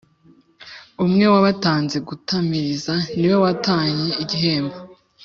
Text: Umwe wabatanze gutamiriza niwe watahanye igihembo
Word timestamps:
Umwe 1.05 1.25
wabatanze 1.33 1.97
gutamiriza 2.07 2.93
niwe 3.17 3.37
watahanye 3.45 4.09
igihembo 4.23 4.77